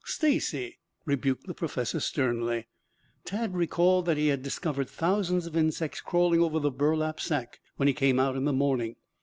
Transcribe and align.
"Stacy!" 0.03 0.79
rebuked 1.05 1.45
the 1.45 1.53
professor 1.53 1.99
sternly. 1.99 2.65
Tad 3.23 3.53
recalled 3.53 4.07
that 4.07 4.17
he 4.17 4.29
had 4.29 4.41
discovered 4.41 4.89
thousands 4.89 5.45
of 5.45 5.55
insects 5.55 6.01
crawling 6.01 6.41
over 6.41 6.57
the 6.59 6.71
burlap 6.71 7.19
sack 7.19 7.59
when 7.75 7.87
he 7.87 7.93
came 7.93 8.19
out 8.19 8.35
in 8.35 8.45
the 8.45 8.51
morning. 8.51 8.95